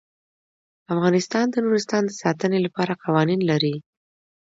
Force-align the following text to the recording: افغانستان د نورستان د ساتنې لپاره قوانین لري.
افغانستان 0.93 1.45
د 1.49 1.55
نورستان 1.65 2.03
د 2.07 2.11
ساتنې 2.21 2.59
لپاره 2.65 2.99
قوانین 3.03 3.41
لري. 3.51 3.75